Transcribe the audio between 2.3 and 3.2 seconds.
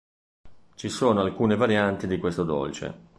dolce.